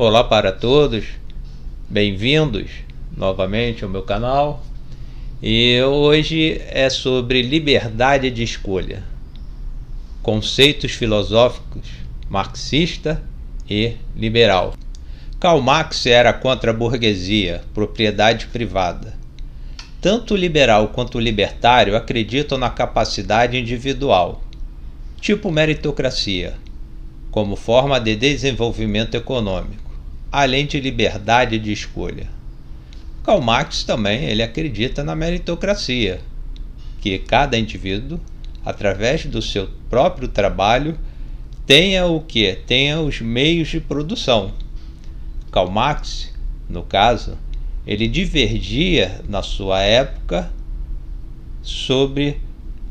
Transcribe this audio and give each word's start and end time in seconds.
Olá 0.00 0.22
para 0.22 0.52
todos, 0.52 1.06
bem-vindos 1.88 2.70
novamente 3.16 3.82
ao 3.82 3.90
meu 3.90 4.02
canal. 4.02 4.64
E 5.42 5.82
hoje 5.82 6.62
é 6.68 6.88
sobre 6.88 7.42
liberdade 7.42 8.30
de 8.30 8.44
escolha, 8.44 9.02
conceitos 10.22 10.92
filosóficos 10.92 11.88
marxista 12.30 13.20
e 13.68 13.96
liberal. 14.14 14.74
Karl 15.40 15.60
Marx 15.60 16.06
era 16.06 16.32
contra 16.32 16.70
a 16.70 16.74
burguesia, 16.74 17.64
propriedade 17.74 18.46
privada. 18.46 19.18
Tanto 20.00 20.34
o 20.34 20.36
liberal 20.36 20.90
quanto 20.90 21.18
o 21.18 21.20
libertário 21.20 21.96
acreditam 21.96 22.56
na 22.56 22.70
capacidade 22.70 23.58
individual, 23.58 24.44
tipo 25.20 25.50
meritocracia, 25.50 26.54
como 27.32 27.56
forma 27.56 27.98
de 27.98 28.14
desenvolvimento 28.14 29.16
econômico 29.16 29.87
além 30.30 30.66
de 30.66 30.80
liberdade 30.80 31.58
de 31.58 31.72
escolha. 31.72 32.28
Karl 33.24 33.40
Marx 33.40 33.84
também 33.84 34.24
ele 34.24 34.42
acredita 34.42 35.04
na 35.04 35.14
meritocracia, 35.14 36.20
que 37.00 37.18
cada 37.18 37.58
indivíduo, 37.58 38.20
através 38.64 39.26
do 39.26 39.40
seu 39.40 39.68
próprio 39.90 40.28
trabalho, 40.28 40.98
tenha 41.66 42.06
o 42.06 42.20
que? 42.20 42.54
Tenha 42.66 43.00
os 43.00 43.20
meios 43.20 43.68
de 43.68 43.80
produção. 43.80 44.52
Karl 45.50 45.70
Marx, 45.70 46.32
no 46.68 46.82
caso, 46.82 47.36
ele 47.86 48.08
divergia 48.08 49.20
na 49.28 49.42
sua 49.42 49.80
época 49.80 50.50
sobre 51.62 52.40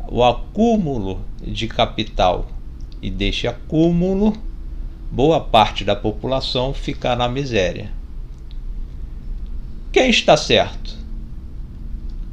o 0.07 0.23
acúmulo 0.23 1.21
de 1.41 1.67
capital 1.67 2.47
e 3.01 3.09
deste 3.09 3.47
acúmulo 3.47 4.33
boa 5.09 5.39
parte 5.39 5.83
da 5.83 5.95
população 5.95 6.73
ficar 6.73 7.15
na 7.15 7.27
miséria. 7.27 7.89
Quem 9.91 10.09
está 10.09 10.35
certo? 10.35 10.95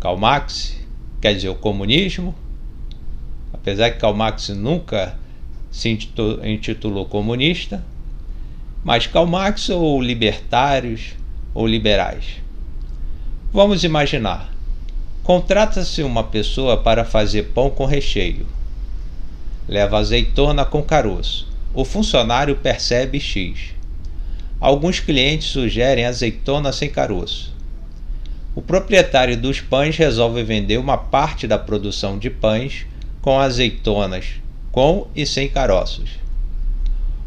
Karl 0.00 0.18
Marx, 0.18 0.76
quer 1.20 1.34
dizer, 1.34 1.48
o 1.48 1.54
comunismo, 1.54 2.34
apesar 3.52 3.90
que 3.90 4.00
Karl 4.00 4.14
Marx 4.14 4.48
nunca 4.50 5.18
se 5.70 5.88
intitulou 6.44 7.06
comunista, 7.06 7.82
mas 8.84 9.06
Karl 9.06 9.26
Marx 9.26 9.70
ou 9.70 10.02
libertários 10.02 11.14
ou 11.54 11.66
liberais. 11.66 12.36
Vamos 13.52 13.84
imaginar. 13.84 14.52
Contrata-se 15.22 16.02
uma 16.02 16.24
pessoa 16.24 16.76
para 16.76 17.04
fazer 17.04 17.44
pão 17.54 17.70
com 17.70 17.86
recheio. 17.86 18.46
Leva 19.66 19.96
azeitona 19.96 20.66
com 20.66 20.82
caroço 20.82 21.53
o 21.74 21.84
funcionário 21.84 22.54
percebe 22.54 23.18
X. 23.18 23.74
Alguns 24.60 25.00
clientes 25.00 25.48
sugerem 25.48 26.06
azeitona 26.06 26.72
sem 26.72 26.88
caroço. 26.88 27.52
O 28.54 28.62
proprietário 28.62 29.36
dos 29.36 29.60
pães 29.60 29.96
resolve 29.96 30.44
vender 30.44 30.78
uma 30.78 30.96
parte 30.96 31.48
da 31.48 31.58
produção 31.58 32.16
de 32.16 32.30
pães 32.30 32.86
com 33.20 33.40
azeitonas 33.40 34.34
com 34.70 35.08
e 35.16 35.26
sem 35.26 35.48
caroços. 35.48 36.10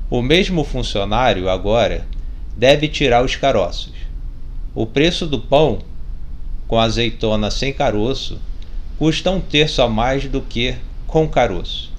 O 0.10 0.22
mesmo 0.22 0.64
funcionário 0.64 1.50
agora 1.50 2.08
deve 2.56 2.88
tirar 2.88 3.26
os 3.26 3.36
caroços. 3.36 3.94
O 4.74 4.86
preço 4.86 5.28
do 5.28 5.40
pão 5.40 5.80
com 6.68 6.80
azeitona 6.80 7.52
sem 7.52 7.74
caroço 7.74 8.40
custa 8.98 9.30
um 9.30 9.42
terço 9.42 9.82
a 9.82 9.90
mais 9.90 10.26
do 10.26 10.40
que 10.40 10.76
com 11.06 11.28
caroço. 11.28 11.92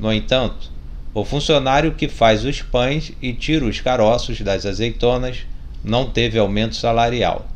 No 0.00 0.12
entanto, 0.12 0.71
o 1.14 1.24
funcionário 1.24 1.92
que 1.92 2.08
faz 2.08 2.44
os 2.44 2.62
pães 2.62 3.12
e 3.20 3.32
tira 3.32 3.66
os 3.66 3.80
caroços 3.80 4.40
das 4.40 4.64
azeitonas 4.64 5.46
não 5.84 6.08
teve 6.08 6.38
aumento 6.38 6.74
salarial. 6.74 7.46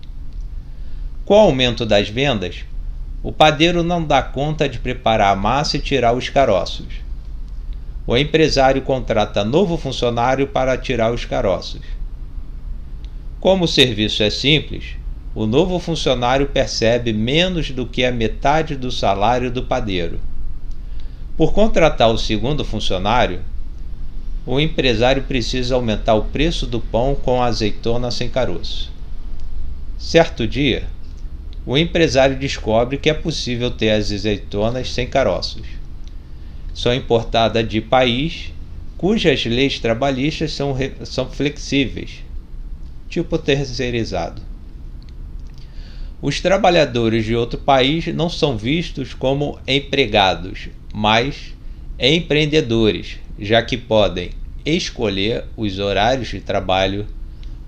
Com 1.24 1.34
o 1.34 1.38
aumento 1.38 1.86
das 1.86 2.08
vendas, 2.08 2.64
o 3.22 3.32
padeiro 3.32 3.82
não 3.82 4.04
dá 4.04 4.22
conta 4.22 4.68
de 4.68 4.78
preparar 4.78 5.32
a 5.32 5.36
massa 5.36 5.76
e 5.78 5.80
tirar 5.80 6.12
os 6.12 6.28
caroços. 6.28 6.86
O 8.06 8.16
empresário 8.16 8.82
contrata 8.82 9.44
novo 9.44 9.76
funcionário 9.76 10.46
para 10.46 10.76
tirar 10.76 11.12
os 11.12 11.24
caroços. 11.24 11.82
Como 13.40 13.64
o 13.64 13.68
serviço 13.68 14.22
é 14.22 14.30
simples, 14.30 14.96
o 15.34 15.46
novo 15.46 15.78
funcionário 15.78 16.46
percebe 16.46 17.12
menos 17.12 17.70
do 17.70 17.86
que 17.86 18.04
a 18.04 18.12
metade 18.12 18.76
do 18.76 18.92
salário 18.92 19.50
do 19.50 19.62
padeiro. 19.62 20.20
Por 21.36 21.52
contratar 21.52 22.10
o 22.10 22.16
segundo 22.16 22.64
funcionário, 22.64 23.42
o 24.46 24.58
empresário 24.58 25.24
precisa 25.24 25.74
aumentar 25.74 26.14
o 26.14 26.24
preço 26.24 26.66
do 26.66 26.80
pão 26.80 27.14
com 27.14 27.42
azeitona 27.42 28.10
sem 28.10 28.26
caroço. 28.26 28.90
Certo 29.98 30.48
dia, 30.48 30.84
o 31.66 31.76
empresário 31.76 32.38
descobre 32.38 32.96
que 32.96 33.10
é 33.10 33.14
possível 33.14 33.70
ter 33.70 33.90
as 33.90 34.10
azeitonas 34.10 34.90
sem 34.90 35.06
caroços. 35.06 35.66
São 36.72 36.94
importadas 36.94 37.68
de 37.68 37.82
país 37.82 38.52
cujas 38.96 39.44
leis 39.44 39.78
trabalhistas 39.78 40.52
são, 40.52 40.74
são 41.04 41.28
flexíveis, 41.28 42.22
tipo 43.10 43.36
terceirizado. 43.36 44.40
Os 46.22 46.40
trabalhadores 46.40 47.26
de 47.26 47.36
outro 47.36 47.58
país 47.58 48.06
não 48.06 48.30
são 48.30 48.56
vistos 48.56 49.12
como 49.12 49.58
empregados, 49.66 50.70
mas 50.98 51.54
empreendedores, 52.00 53.18
já 53.38 53.62
que 53.62 53.76
podem 53.76 54.30
escolher 54.64 55.44
os 55.54 55.78
horários 55.78 56.28
de 56.28 56.40
trabalho, 56.40 57.06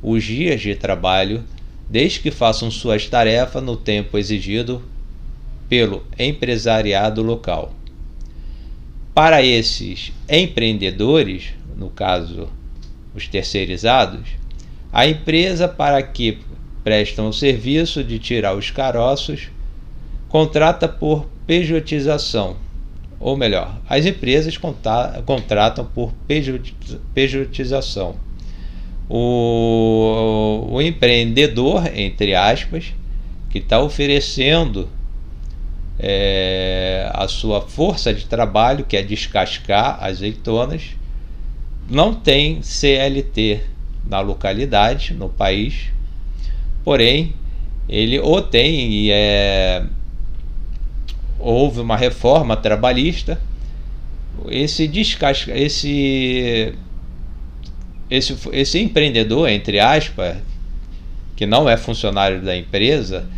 os 0.03 0.25
dias 0.25 0.63
de 0.63 0.75
trabalho, 0.75 1.45
desde 1.91 2.21
que 2.21 2.31
façam 2.31 2.71
suas 2.71 3.07
tarefas 3.07 3.63
no 3.63 3.77
tempo 3.77 4.17
exigido 4.17 4.83
pelo 5.69 6.07
empresariado 6.19 7.23
local. 7.23 7.75
Para 9.15 9.43
esses 9.43 10.11
empreendedores, 10.27 11.51
no 11.77 11.91
caso 11.91 12.49
os 13.15 13.29
terceirizados, 13.29 14.27
a 14.91 15.07
empresa 15.07 15.69
para 15.69 16.03
que 16.03 16.39
prestam 16.83 17.29
o 17.29 17.33
serviço 17.35 18.03
de 18.03 18.19
tirar 18.19 18.57
os 18.57 18.71
caroços, 18.71 19.51
contrata 20.31 20.89
por 20.89 21.27
pejotização, 21.47 22.57
ou 23.21 23.37
melhor, 23.37 23.81
as 23.89 24.07
empresas 24.07 24.57
contratam 25.25 25.85
por 25.85 26.13
pejotização. 27.15 28.17
O, 29.11 30.69
o 30.71 30.83
empreendedor, 30.83 31.87
entre 31.95 32.35
aspas, 32.35 32.95
que 33.51 33.59
está 33.59 33.81
oferecendo 33.81 34.89
é, 35.99 37.11
a 37.13 37.27
sua 37.27 37.63
força 37.63 38.13
de 38.13 38.27
trabalho, 38.27 38.85
que 38.85 38.97
é 38.97 39.03
descascar 39.03 40.03
azeitonas, 40.05 40.91
não 41.91 42.15
tem 42.15 42.63
CLT 42.63 43.61
na 44.07 44.21
localidade, 44.21 45.15
no 45.15 45.29
país, 45.29 45.91
Porém, 46.89 47.35
ele 47.87 48.19
ou 48.19 48.41
tem 48.41 48.91
e 48.91 49.11
é, 49.11 49.85
houve 51.39 51.81
uma 51.81 51.97
reforma 51.97 52.57
trabalhista, 52.57 53.41
esse 54.49 54.87
descasca, 54.87 55.57
esse 55.57 56.75
esse, 58.11 58.37
esse 58.53 58.79
empreendedor, 58.79 59.49
entre 59.49 59.79
aspas, 59.79 60.37
que 61.37 61.47
não 61.47 61.69
é 61.69 61.77
funcionário 61.77 62.41
da 62.41 62.57
empresa, 62.57 63.29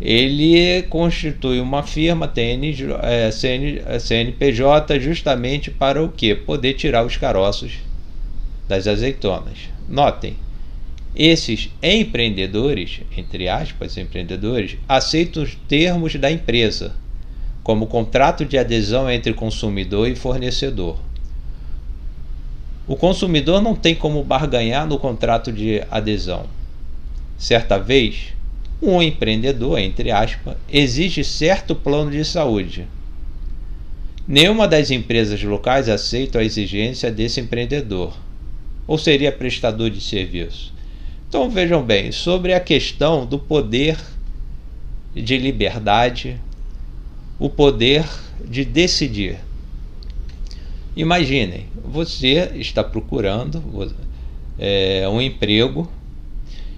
ele 0.00 0.82
constitui 0.84 1.60
uma 1.60 1.82
firma 1.82 2.28
TN, 2.28 2.74
é, 3.02 3.30
CN, 3.30 3.80
CNPJ 3.98 5.00
justamente 5.00 5.70
para 5.70 6.02
o 6.02 6.08
que? 6.08 6.34
Poder 6.34 6.74
tirar 6.74 7.04
os 7.04 7.16
caroços 7.16 7.78
das 8.68 8.86
azeitonas. 8.86 9.70
Notem, 9.88 10.36
esses 11.14 11.70
empreendedores, 11.82 13.00
entre 13.16 13.48
aspas, 13.48 13.96
empreendedores, 13.96 14.76
aceitam 14.88 15.42
os 15.42 15.54
termos 15.68 16.14
da 16.16 16.30
empresa, 16.30 16.94
como 17.64 17.86
contrato 17.86 18.44
de 18.44 18.58
adesão 18.58 19.10
entre 19.10 19.32
consumidor 19.32 20.06
e 20.06 20.14
fornecedor. 20.14 20.98
O 22.86 22.94
consumidor 22.94 23.62
não 23.62 23.74
tem 23.74 23.94
como 23.94 24.22
barganhar 24.22 24.86
no 24.86 24.98
contrato 24.98 25.50
de 25.50 25.82
adesão. 25.90 26.44
Certa 27.38 27.78
vez, 27.78 28.34
um 28.82 29.00
empreendedor, 29.00 29.78
entre 29.78 30.10
aspas, 30.10 30.56
exige 30.70 31.24
certo 31.24 31.74
plano 31.74 32.10
de 32.10 32.22
saúde. 32.22 32.86
Nenhuma 34.28 34.68
das 34.68 34.90
empresas 34.90 35.42
locais 35.42 35.88
aceita 35.88 36.40
a 36.40 36.44
exigência 36.44 37.10
desse 37.10 37.40
empreendedor, 37.40 38.14
ou 38.86 38.98
seria 38.98 39.32
prestador 39.32 39.88
de 39.88 40.02
serviço. 40.02 40.70
Então 41.26 41.48
vejam 41.48 41.82
bem, 41.82 42.12
sobre 42.12 42.52
a 42.52 42.60
questão 42.60 43.24
do 43.24 43.38
poder 43.38 43.96
de 45.14 45.38
liberdade, 45.38 46.38
o 47.38 47.48
poder 47.48 48.04
de 48.44 48.64
decidir. 48.64 49.38
Imaginem, 50.96 51.66
você 51.84 52.52
está 52.54 52.84
procurando, 52.84 53.62
é, 54.58 55.08
um 55.08 55.20
emprego, 55.20 55.90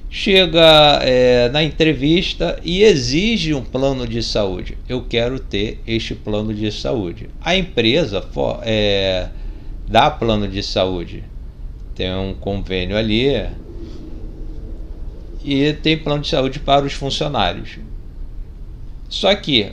chega 0.08 1.00
é, 1.02 1.50
na 1.50 1.62
entrevista 1.62 2.58
e 2.64 2.82
exige 2.82 3.52
um 3.52 3.62
plano 3.62 4.06
de 4.06 4.22
saúde. 4.22 4.78
Eu 4.88 5.04
quero 5.04 5.38
ter 5.38 5.80
este 5.86 6.14
plano 6.14 6.54
de 6.54 6.72
saúde. 6.72 7.28
A 7.42 7.54
empresa 7.54 8.26
é, 8.62 9.28
dá 9.86 10.10
plano 10.10 10.48
de 10.48 10.62
saúde, 10.62 11.22
tem 11.94 12.14
um 12.14 12.32
convênio 12.32 12.96
ali 12.96 13.46
e 15.44 15.72
tem 15.74 15.98
plano 15.98 16.22
de 16.22 16.28
saúde 16.28 16.58
para 16.58 16.86
os 16.86 16.94
funcionários. 16.94 17.78
Só 19.08 19.34
que 19.34 19.72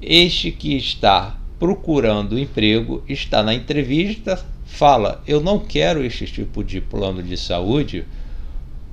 este 0.00 0.50
que 0.50 0.76
está 0.76 1.38
procurando 1.58 2.38
emprego 2.38 3.02
está 3.08 3.42
na 3.42 3.54
entrevista, 3.54 4.42
fala: 4.64 5.22
Eu 5.26 5.40
não 5.40 5.58
quero 5.58 6.04
este 6.04 6.26
tipo 6.26 6.64
de 6.64 6.80
plano 6.80 7.22
de 7.22 7.36
saúde 7.36 8.04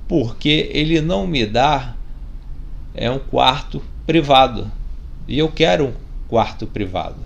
porque 0.06 0.70
ele 0.72 1.00
não 1.00 1.26
me 1.26 1.44
dá 1.44 1.94
é 2.94 3.10
um 3.10 3.18
quarto 3.18 3.82
privado 4.06 4.70
e 5.28 5.38
eu 5.38 5.48
quero 5.50 5.86
um 5.86 5.92
quarto 6.26 6.66
privado. 6.66 7.16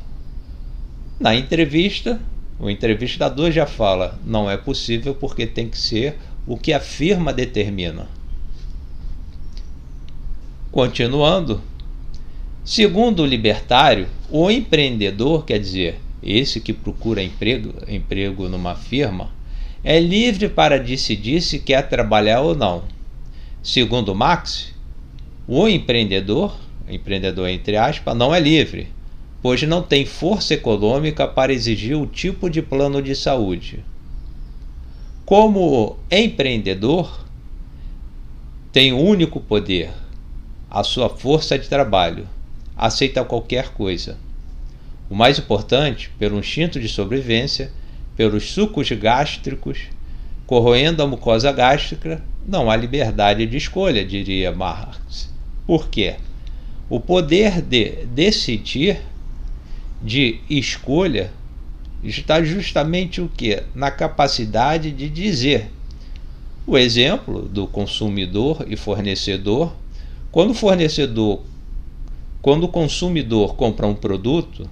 Na 1.19 1.35
entrevista, 1.35 2.21
o 2.59 2.69
entrevistador 2.69 3.51
já 3.51 3.67
fala: 3.67 4.19
não 4.25 4.51
é 4.51 4.57
possível 4.57 5.15
porque 5.15 5.47
tem 5.47 5.69
que 5.69 5.79
ser 5.79 6.19
o 6.47 6.57
que 6.57 6.73
a 6.73 6.81
firma 6.81 7.33
determina. 7.33 8.09
Continuando, 10.71 11.63
segundo 12.65 13.23
o 13.23 13.27
libertário, 13.27 14.09
o 14.31 14.51
empreendedor, 14.51 15.45
quer 15.45 15.59
dizer, 15.59 16.01
esse 16.23 16.61
que 16.61 16.73
procura 16.73 17.23
emprego, 17.23 17.75
emprego 17.89 18.49
numa 18.49 18.75
firma, 18.75 19.31
é 19.85 19.99
livre 19.99 20.49
para 20.49 20.79
decidir 20.79 21.41
se 21.41 21.59
quer 21.59 21.89
trabalhar 21.89 22.41
ou 22.41 22.55
não. 22.55 22.85
Segundo 23.63 24.15
Marx, 24.15 24.73
o 25.47 25.69
empreendedor, 25.69 26.57
empreendedor 26.89 27.49
entre 27.49 27.77
aspas, 27.77 28.17
não 28.17 28.35
é 28.35 28.39
livre, 28.39 28.89
pois 29.43 29.63
não 29.63 29.83
tem 29.83 30.07
força 30.07 30.55
econômica 30.55 31.27
para 31.27 31.53
exigir 31.53 31.97
o 31.97 32.07
tipo 32.07 32.49
de 32.49 32.63
plano 32.63 33.03
de 33.03 33.17
saúde. 33.17 33.85
Como 35.25 35.97
empreendedor, 36.11 37.27
tem 38.73 38.93
um 38.93 39.05
único 39.05 39.41
poder, 39.41 39.91
a 40.71 40.85
sua 40.85 41.09
força 41.09 41.59
de 41.59 41.69
trabalho, 41.69 42.27
aceita 42.77 43.25
qualquer 43.25 43.71
coisa. 43.71 44.19
O 45.09 45.15
mais 45.15 45.39
importante, 45.39 46.11
pelo 46.19 46.39
instinto 46.39 46.81
de 46.81 46.89
sobrevivência, 46.89 47.71
pelos 48.17 48.51
sucos 48.51 48.91
gástricos, 48.91 49.81
corroendo 50.47 51.03
a 51.03 51.07
mucosa 51.07 51.53
gástrica, 51.53 52.23
não 52.47 52.71
há 52.71 52.77
liberdade 52.77 53.47
de 53.47 53.57
escolha, 53.57 54.05
diria 54.05 54.53
Marx. 54.53 55.31
Por 55.67 55.89
quê? 55.89 56.17
O 56.89 56.99
poder 57.01 57.63
de 57.63 58.05
decidir, 58.07 59.01
de 60.03 60.41
escolha, 60.51 61.31
está 62.03 62.43
justamente 62.43 63.21
o 63.21 63.29
que? 63.29 63.63
Na 63.75 63.91
capacidade 63.91 64.91
de 64.91 65.09
dizer. 65.09 65.71
O 66.67 66.77
exemplo 66.77 67.43
do 67.43 67.67
consumidor 67.67 68.65
e 68.69 68.77
fornecedor 68.77 69.73
quando 70.33 70.53
o 70.53 70.55
fornecedor, 70.55 71.43
quando 72.43 72.65
o 72.65 72.69
consumidor 72.69 73.55
compra 73.55 73.87
um 73.87 73.95
produto, 73.95 74.69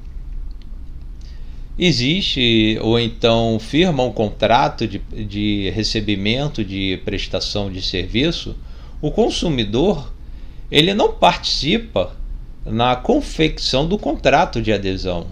existe 1.79 2.77
ou 2.83 2.99
então 2.99 3.59
firma 3.61 4.03
um 4.03 4.13
contrato 4.13 4.89
de, 4.89 4.99
de 4.99 5.71
recebimento 5.71 6.65
de 6.65 7.01
prestação 7.05 7.71
de 7.71 7.81
serviço, 7.81 8.57
o 9.01 9.13
consumidor 9.13 10.13
ele 10.71 10.93
não 10.93 11.13
participa 11.13 12.15
na 12.67 12.97
confecção 12.97 13.87
do 13.87 13.97
contrato 13.97 14.61
de 14.61 14.73
adesão. 14.73 15.29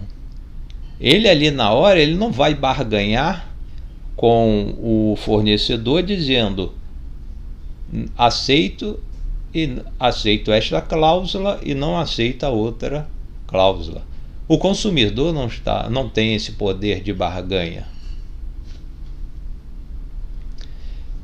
Ele 0.99 1.27
ali 1.27 1.51
na 1.51 1.71
hora 1.71 1.99
ele 1.99 2.15
não 2.15 2.31
vai 2.31 2.55
barganhar 2.55 3.53
com 4.15 4.75
o 4.79 5.15
fornecedor 5.17 6.03
dizendo 6.03 6.73
aceito 8.17 8.99
e 9.53 9.81
aceito 9.99 10.51
esta 10.51 10.81
cláusula 10.81 11.59
e 11.63 11.73
não 11.73 11.97
aceita 11.97 12.49
outra 12.49 13.07
cláusula. 13.47 14.03
O 14.47 14.57
consumidor 14.57 15.33
não, 15.33 15.47
está, 15.47 15.89
não 15.89 16.09
tem 16.09 16.35
esse 16.35 16.53
poder 16.53 17.01
de 17.01 17.13
barganha. 17.13 17.85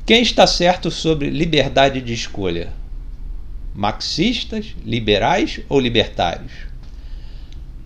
Quem 0.04 0.22
está 0.22 0.46
certo 0.46 0.90
sobre 0.90 1.30
liberdade 1.30 2.00
de 2.00 2.12
escolha? 2.12 2.72
Marxistas, 3.74 4.66
liberais 4.84 5.60
ou 5.68 5.80
libertários? 5.80 6.52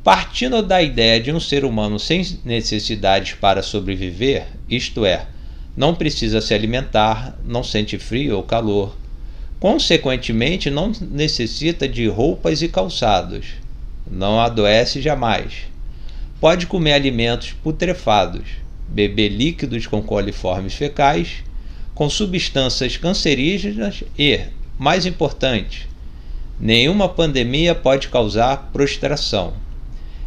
Partindo 0.04 0.62
da 0.62 0.82
ideia 0.82 1.20
de 1.20 1.32
um 1.32 1.40
ser 1.40 1.64
humano 1.64 1.98
sem 1.98 2.22
necessidades 2.44 3.32
para 3.32 3.62
sobreviver, 3.62 4.46
isto 4.69 5.04
é, 5.04 5.26
não 5.75 5.94
precisa 5.94 6.42
se 6.42 6.52
alimentar, 6.52 7.38
não 7.44 7.64
sente 7.64 7.98
frio 7.98 8.37
ou 8.37 8.42
calor, 8.42 8.94
Consequentemente, 9.61 10.71
não 10.71 10.91
necessita 11.11 11.87
de 11.87 12.09
roupas 12.09 12.62
e 12.62 12.69
calçados. 12.69 13.45
Não 14.11 14.41
adoece 14.41 15.03
jamais. 15.03 15.69
Pode 16.41 16.67
comer 16.67 16.95
alimentos 16.95 17.53
putrefados, 17.53 18.49
beber 18.89 19.29
líquidos 19.29 19.87
com 19.87 20.03
coliformes 20.03 20.73
fecais, 20.73 21.45
com 21.95 22.09
substâncias 22.09 22.97
cancerígenas 22.97 24.03
e, 24.19 24.41
mais 24.79 25.05
importante, 25.05 25.87
nenhuma 26.59 27.11
pandemia 27.11 27.75
pode 27.75 28.09
causar 28.09 28.71
prostração. 28.73 29.53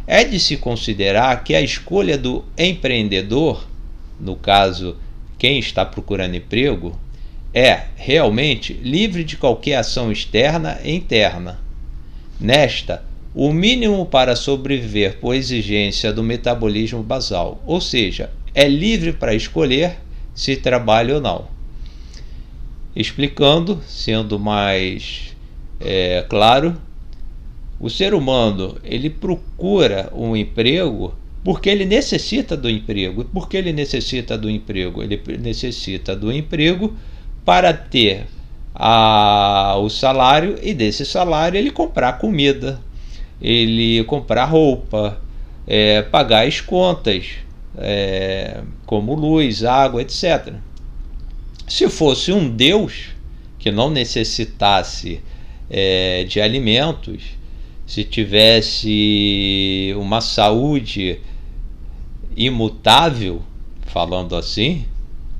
É 0.06 0.22
de 0.22 0.38
se 0.38 0.56
considerar 0.56 1.42
que 1.42 1.56
a 1.56 1.60
escolha 1.60 2.16
do 2.16 2.44
empreendedor, 2.56 3.66
no 4.20 4.36
caso, 4.36 4.96
quem 5.36 5.58
está 5.58 5.84
procurando 5.84 6.36
emprego, 6.36 6.96
é 7.54 7.84
realmente 7.94 8.72
livre 8.72 9.22
de 9.22 9.36
qualquer 9.36 9.76
ação 9.76 10.10
externa 10.10 10.80
e 10.82 10.92
interna. 10.92 11.60
Nesta, 12.40 13.04
o 13.32 13.52
mínimo 13.52 14.04
para 14.04 14.34
sobreviver 14.34 15.18
por 15.20 15.34
exigência 15.34 16.12
do 16.12 16.22
metabolismo 16.22 17.02
basal, 17.02 17.62
ou 17.64 17.80
seja, 17.80 18.30
é 18.52 18.66
livre 18.66 19.12
para 19.12 19.34
escolher 19.34 19.98
se 20.34 20.56
trabalha 20.56 21.14
ou 21.14 21.20
não. 21.20 21.46
Explicando, 22.94 23.80
sendo 23.86 24.38
mais 24.38 25.34
é, 25.80 26.24
claro, 26.28 26.76
o 27.78 27.88
ser 27.88 28.14
humano 28.14 28.78
ele 28.82 29.10
procura 29.10 30.12
um 30.14 30.36
emprego 30.36 31.14
porque 31.44 31.68
ele 31.68 31.84
necessita 31.84 32.56
do 32.56 32.70
emprego. 32.70 33.20
E 33.20 33.24
por 33.24 33.48
que 33.48 33.56
ele 33.56 33.72
necessita 33.72 34.38
do 34.38 34.48
emprego? 34.48 35.02
Ele 35.02 35.20
necessita 35.38 36.16
do 36.16 36.32
emprego 36.32 36.96
para 37.44 37.72
ter 37.72 38.26
a, 38.74 39.76
o 39.78 39.88
salário 39.88 40.58
e 40.62 40.74
desse 40.74 41.04
salário 41.04 41.58
ele 41.58 41.70
comprar 41.70 42.14
comida, 42.14 42.80
ele 43.40 44.02
comprar 44.04 44.46
roupa, 44.46 45.20
é, 45.66 46.02
pagar 46.02 46.46
as 46.46 46.60
contas, 46.60 47.26
é, 47.76 48.62
como 48.86 49.14
luz, 49.14 49.64
água, 49.64 50.02
etc. 50.02 50.54
Se 51.68 51.88
fosse 51.88 52.32
um 52.32 52.48
Deus 52.48 53.10
que 53.58 53.70
não 53.70 53.90
necessitasse 53.90 55.20
é, 55.70 56.24
de 56.24 56.40
alimentos, 56.40 57.22
se 57.86 58.04
tivesse 58.04 59.94
uma 59.96 60.20
saúde 60.20 61.20
imutável, 62.36 63.42
falando 63.86 64.34
assim, 64.34 64.86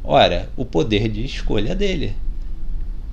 Ora, 0.04 0.50
o 0.54 0.66
poder 0.66 1.08
de 1.08 1.24
escolha 1.24 1.74
dele. 1.74 2.12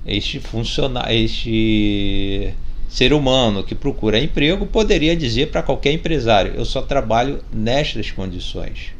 Este 0.04 0.38
funcionar, 0.38 1.10
este 1.10 2.52
ser 2.86 3.14
humano 3.14 3.64
que 3.64 3.74
procura 3.74 4.18
emprego 4.18 4.66
poderia 4.66 5.16
dizer 5.16 5.50
para 5.50 5.62
qualquer 5.62 5.92
empresário: 5.92 6.52
eu 6.54 6.66
só 6.66 6.82
trabalho 6.82 7.42
nestas 7.50 8.10
condições. 8.10 8.92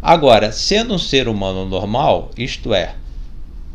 Agora, 0.00 0.50
sendo 0.50 0.94
um 0.94 0.98
ser 0.98 1.28
humano 1.28 1.66
normal, 1.66 2.30
isto 2.38 2.72
é, 2.72 2.94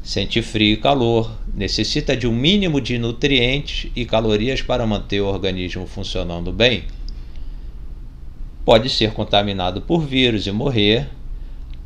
sente 0.02 0.42
frio 0.42 0.74
e 0.74 0.78
calor, 0.78 1.32
necessita 1.54 2.18
de 2.18 2.26
um 2.26 2.32
mínimo 2.32 2.82
de 2.82 2.98
nutrientes 2.98 3.92
e 3.96 4.06
calorias 4.06 4.62
para 4.62 4.88
manter 4.88 5.22
o 5.22 5.28
organismo 5.28 5.86
funcionando 5.86 6.52
bem, 6.52 6.86
pode 8.66 8.90
ser 8.90 9.12
contaminado 9.12 9.82
por 9.82 10.04
vírus 10.04 10.48
e 10.48 10.52
morrer 10.52 11.08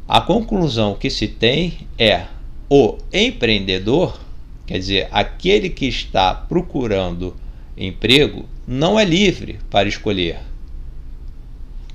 a 0.08 0.22
conclusão 0.22 0.96
que 0.96 1.10
se 1.10 1.28
tem 1.28 1.88
é 1.98 2.28
o 2.70 2.98
empreendedor, 3.12 4.18
quer 4.66 4.80
dizer, 4.80 5.08
aquele 5.12 5.70
que 5.70 5.86
está 5.86 6.34
procurando 6.34 7.36
emprego, 7.76 8.46
não 8.66 8.98
é 9.00 9.04
livre 9.04 9.60
para 9.70 9.90
escolher. 9.90 10.40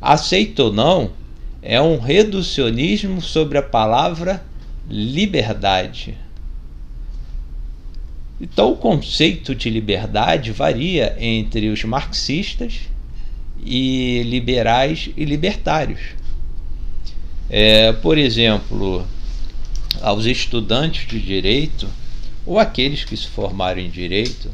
Aceito 0.01 0.65
ou 0.65 0.73
não 0.73 1.11
é 1.63 1.81
um 1.81 1.99
reducionismo 1.99 3.23
sobre 3.23 3.57
a 3.57 3.63
palavra 3.63 4.45
liberdade. 4.91 6.19
Então, 8.41 8.73
o 8.73 8.77
conceito 8.77 9.55
de 9.55 9.71
liberdade 9.71 10.51
varia 10.51 11.17
entre 11.19 11.69
os 11.69 11.85
marxistas 11.85 12.81
e 13.65 14.23
liberais 14.25 15.11
e 15.17 15.25
libertários. 15.25 16.01
É, 17.55 17.93
por 17.93 18.17
exemplo, 18.17 19.07
aos 20.01 20.25
estudantes 20.25 21.07
de 21.07 21.21
direito 21.21 21.87
ou 22.47 22.59
aqueles 22.59 23.05
que 23.05 23.15
se 23.15 23.27
formaram 23.27 23.79
em 23.79 23.91
direito, 23.91 24.51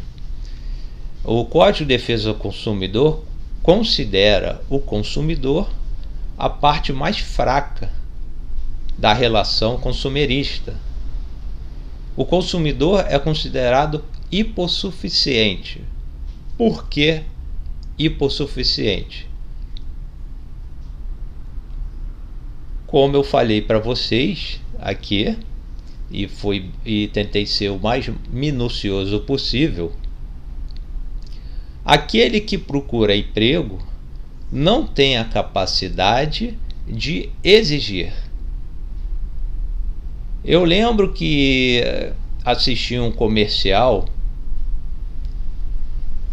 o 1.23 1.45
Código 1.45 1.79
de 1.79 1.97
Defesa 1.97 2.33
do 2.33 2.35
Consumidor 2.41 3.23
considera 3.63 4.61
o 4.69 4.81
consumidor 4.81 5.71
a 6.37 6.51
parte 6.51 6.93
mais 6.93 7.19
fraca 7.19 7.89
da 8.99 9.13
relação 9.13 9.79
consumerista. 9.79 10.75
O 12.17 12.25
consumidor 12.25 13.05
é 13.09 13.17
considerado 13.17 14.05
hipossuficiente. 14.29 15.85
Por 16.57 16.89
que 16.89 17.23
hipossuficiente? 17.97 19.29
Como 22.89 23.15
eu 23.15 23.23
falei 23.23 23.61
para 23.61 23.79
vocês 23.79 24.63
aqui, 24.79 25.37
e, 26.11 26.27
foi, 26.27 26.71
e 26.87 27.09
tentei 27.09 27.45
ser 27.45 27.69
o 27.69 27.79
mais 27.79 28.11
minucioso 28.33 29.21
possível, 29.21 29.93
aquele 31.85 32.41
que 32.41 32.57
procura 32.57 33.15
emprego 33.15 33.79
não 34.51 34.87
tem 34.87 35.19
a 35.19 35.25
capacidade 35.27 36.59
de 36.87 37.29
exigir. 37.45 38.11
Eu 40.43 40.65
lembro 40.65 41.13
que 41.13 41.83
assisti 42.43 42.99
um 42.99 43.13
comercial 43.13 44.09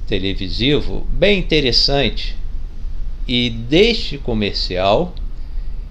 televisivo 0.07 1.05
bem 1.11 1.37
interessante 1.37 2.33
e 3.27 3.49
deste 3.49 4.17
comercial 4.17 5.13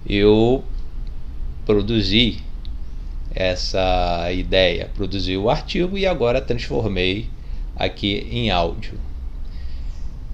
eu 0.08 0.64
produzi 1.64 2.38
essa 3.34 4.30
ideia, 4.32 4.90
produzi 4.94 5.36
o 5.36 5.50
artigo 5.50 5.98
e 5.98 6.06
agora 6.06 6.40
transformei 6.40 7.28
aqui 7.76 8.28
em 8.30 8.50
áudio. 8.50 8.98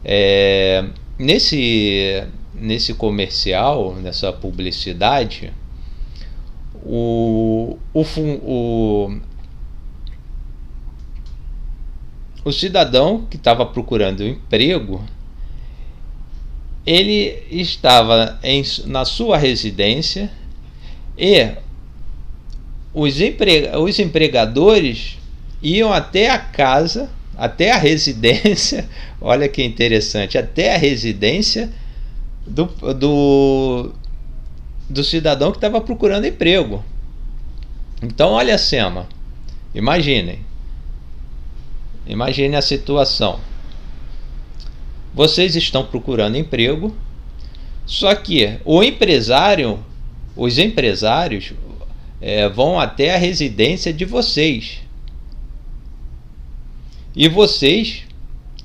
É, 0.05 0.85
nesse, 1.19 2.25
nesse 2.55 2.95
comercial, 2.95 3.95
nessa 3.95 4.33
publicidade, 4.33 5.53
o, 6.85 7.79
o, 7.93 8.03
o, 8.03 9.21
o 12.45 12.53
cidadão 12.53 13.27
que 13.31 13.37
estava 13.37 13.65
procurando 13.67 14.23
emprego 14.23 15.03
ele 16.90 17.44
estava 17.52 18.37
em, 18.42 18.64
na 18.87 19.04
sua 19.04 19.38
residência 19.38 20.28
e 21.16 21.52
os, 22.92 23.14
os 23.80 23.99
empregadores 24.00 25.16
iam 25.62 25.92
até 25.92 26.30
a 26.30 26.38
casa, 26.38 27.09
até 27.37 27.70
a 27.70 27.76
residência, 27.76 28.88
olha 29.23 29.49
que 29.49 29.62
interessante, 29.62 30.37
até 30.37 30.75
a 30.75 30.78
residência 30.78 31.70
do, 32.44 32.64
do, 32.94 33.92
do 34.88 35.04
cidadão 35.04 35.52
que 35.52 35.59
estava 35.59 35.80
procurando 35.80 36.26
emprego. 36.26 36.85
Então, 38.02 38.32
olha 38.32 38.56
a 38.56 38.59
cena, 38.59 39.06
imaginem, 39.73 40.40
imagine 42.04 42.56
a 42.56 42.62
situação 42.62 43.38
vocês 45.12 45.57
estão 45.57 45.85
procurando 45.85 46.37
emprego, 46.37 46.95
só 47.85 48.14
que 48.14 48.59
o 48.64 48.83
empresário, 48.83 49.85
os 50.37 50.59
empresários 50.59 51.52
é, 52.21 52.49
vão 52.49 52.79
até 52.79 53.14
a 53.14 53.19
residência 53.19 53.93
de 53.93 54.05
vocês. 54.05 54.81
E 57.17 57.29
vocês 57.29 58.05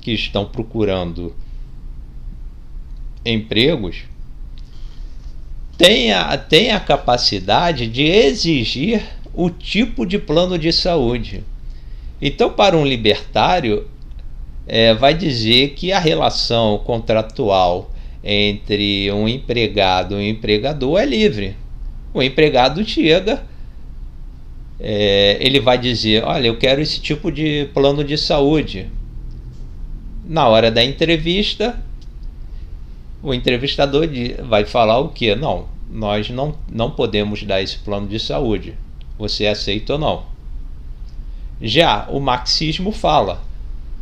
que 0.00 0.12
estão 0.12 0.44
procurando 0.44 1.34
empregos 3.24 4.04
têm 5.76 6.12
a, 6.12 6.38
têm 6.38 6.70
a 6.70 6.78
capacidade 6.78 7.88
de 7.88 8.04
exigir 8.04 9.02
o 9.34 9.50
tipo 9.50 10.06
de 10.06 10.18
plano 10.18 10.58
de 10.58 10.72
saúde. 10.72 11.42
Então, 12.22 12.50
para 12.50 12.76
um 12.76 12.86
libertário, 12.86 13.86
é, 14.66 14.94
vai 14.94 15.14
dizer 15.14 15.70
que 15.70 15.92
a 15.92 15.98
relação 15.98 16.78
contratual 16.78 17.90
entre 18.22 19.10
um 19.12 19.28
empregado 19.28 20.14
e 20.14 20.16
um 20.16 20.22
empregador 20.22 20.98
é 20.98 21.06
livre. 21.06 21.56
O 22.12 22.22
empregado 22.22 22.84
chega, 22.84 23.44
é, 24.80 25.36
ele 25.40 25.60
vai 25.60 25.78
dizer: 25.78 26.24
Olha, 26.24 26.48
eu 26.48 26.58
quero 26.58 26.80
esse 26.80 27.00
tipo 27.00 27.30
de 27.30 27.68
plano 27.72 28.02
de 28.02 28.18
saúde. 28.18 28.88
Na 30.24 30.48
hora 30.48 30.72
da 30.72 30.84
entrevista, 30.84 31.80
o 33.22 33.32
entrevistador 33.32 34.08
vai 34.48 34.64
falar 34.64 34.98
o 34.98 35.10
que? 35.10 35.36
Não, 35.36 35.66
nós 35.88 36.28
não, 36.30 36.56
não 36.70 36.90
podemos 36.90 37.44
dar 37.44 37.62
esse 37.62 37.78
plano 37.78 38.08
de 38.08 38.18
saúde. 38.18 38.74
Você 39.16 39.46
aceita 39.46 39.92
ou 39.92 39.98
não? 39.98 40.24
Já 41.62 42.08
o 42.10 42.18
marxismo 42.18 42.90
fala: 42.90 43.45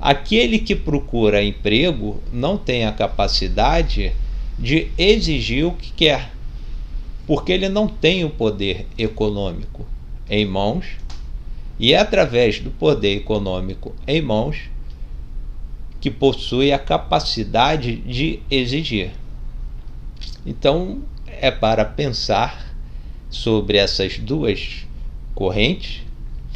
Aquele 0.00 0.58
que 0.58 0.74
procura 0.74 1.42
emprego 1.42 2.22
não 2.32 2.58
tem 2.58 2.84
a 2.84 2.92
capacidade 2.92 4.12
de 4.58 4.88
exigir 4.98 5.66
o 5.66 5.72
que 5.72 5.92
quer, 5.92 6.30
porque 7.26 7.52
ele 7.52 7.68
não 7.68 7.88
tem 7.88 8.24
o 8.24 8.30
poder 8.30 8.86
econômico 8.98 9.86
em 10.28 10.44
mãos 10.44 10.86
e 11.78 11.92
é 11.92 11.98
através 11.98 12.60
do 12.60 12.70
poder 12.70 13.16
econômico 13.16 13.94
em 14.06 14.22
mãos 14.22 14.70
que 16.00 16.10
possui 16.10 16.70
a 16.70 16.78
capacidade 16.78 17.96
de 17.96 18.40
exigir. 18.50 19.10
Então, 20.44 21.02
é 21.26 21.50
para 21.50 21.84
pensar 21.84 22.74
sobre 23.30 23.78
essas 23.78 24.18
duas 24.18 24.86
correntes, 25.34 26.02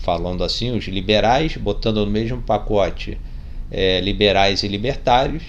falando 0.09 0.43
assim, 0.43 0.71
os 0.71 0.87
liberais, 0.87 1.59
botando 1.59 2.03
no 2.03 2.11
mesmo 2.11 2.41
pacote 2.41 3.21
é, 3.71 4.01
liberais 4.01 4.63
e 4.63 4.69
libertários, 4.69 5.43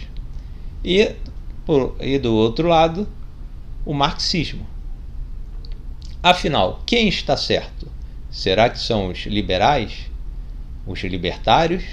e, 0.84 1.14
por, 1.66 1.96
e 2.02 2.20
do 2.20 2.36
outro 2.36 2.68
lado, 2.68 3.08
o 3.86 3.94
marxismo. 3.94 4.68
Afinal, 6.22 6.84
quem 6.86 7.08
está 7.08 7.38
certo? 7.38 7.90
Será 8.30 8.70
que 8.70 8.78
são 8.78 9.08
os 9.08 9.20
liberais, 9.20 10.12
os 10.86 11.00
libertários 11.06 11.86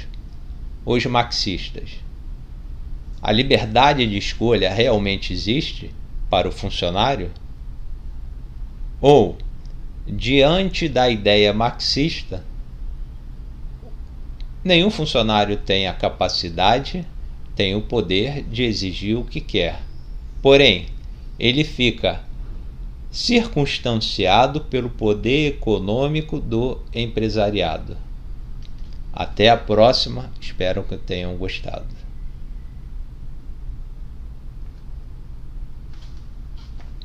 ou 0.84 0.96
os 0.96 1.06
marxistas? 1.06 2.00
A 3.22 3.30
liberdade 3.30 4.04
de 4.08 4.18
escolha 4.18 4.74
realmente 4.74 5.32
existe 5.32 5.92
para 6.28 6.48
o 6.48 6.52
funcionário? 6.52 7.30
Ou, 9.00 9.38
diante 10.04 10.88
da 10.88 11.08
ideia 11.08 11.52
marxista, 11.52 12.42
Nenhum 14.66 14.90
funcionário 14.90 15.56
tem 15.58 15.86
a 15.86 15.92
capacidade, 15.92 17.06
tem 17.54 17.76
o 17.76 17.82
poder 17.82 18.42
de 18.42 18.64
exigir 18.64 19.16
o 19.16 19.22
que 19.22 19.40
quer. 19.40 19.80
Porém, 20.42 20.86
ele 21.38 21.62
fica 21.62 22.20
circunstanciado 23.08 24.62
pelo 24.62 24.90
poder 24.90 25.50
econômico 25.50 26.40
do 26.40 26.80
empresariado. 26.92 27.96
Até 29.12 29.50
a 29.50 29.56
próxima, 29.56 30.32
espero 30.40 30.82
que 30.82 30.96
tenham 30.96 31.36
gostado. 31.36 31.95